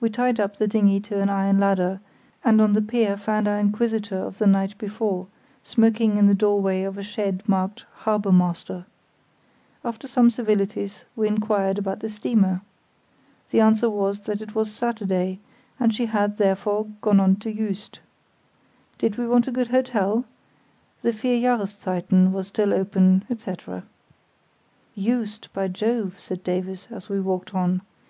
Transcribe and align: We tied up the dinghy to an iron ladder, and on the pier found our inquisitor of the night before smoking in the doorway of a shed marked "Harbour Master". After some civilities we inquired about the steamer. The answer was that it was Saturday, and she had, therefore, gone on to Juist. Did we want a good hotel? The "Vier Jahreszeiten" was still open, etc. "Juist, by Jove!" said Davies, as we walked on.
We 0.00 0.08
tied 0.08 0.40
up 0.40 0.56
the 0.56 0.66
dinghy 0.66 0.98
to 1.00 1.20
an 1.20 1.28
iron 1.28 1.58
ladder, 1.60 2.00
and 2.42 2.58
on 2.58 2.72
the 2.72 2.80
pier 2.80 3.18
found 3.18 3.46
our 3.46 3.58
inquisitor 3.58 4.16
of 4.16 4.38
the 4.38 4.46
night 4.46 4.78
before 4.78 5.26
smoking 5.62 6.16
in 6.16 6.26
the 6.26 6.34
doorway 6.34 6.84
of 6.84 6.96
a 6.96 7.02
shed 7.02 7.42
marked 7.46 7.84
"Harbour 8.06 8.32
Master". 8.32 8.86
After 9.84 10.08
some 10.08 10.30
civilities 10.30 11.04
we 11.16 11.28
inquired 11.28 11.76
about 11.76 12.00
the 12.00 12.08
steamer. 12.08 12.62
The 13.50 13.60
answer 13.60 13.90
was 13.90 14.20
that 14.20 14.40
it 14.40 14.54
was 14.54 14.72
Saturday, 14.72 15.38
and 15.78 15.94
she 15.94 16.06
had, 16.06 16.38
therefore, 16.38 16.86
gone 17.02 17.20
on 17.20 17.36
to 17.40 17.52
Juist. 17.52 18.00
Did 18.96 19.18
we 19.18 19.28
want 19.28 19.46
a 19.46 19.52
good 19.52 19.68
hotel? 19.68 20.24
The 21.02 21.12
"Vier 21.12 21.42
Jahreszeiten" 21.56 22.32
was 22.32 22.48
still 22.48 22.72
open, 22.72 23.24
etc. 23.28 23.84
"Juist, 24.96 25.52
by 25.52 25.68
Jove!" 25.68 26.18
said 26.18 26.42
Davies, 26.42 26.88
as 26.90 27.10
we 27.10 27.20
walked 27.20 27.54
on. 27.54 27.82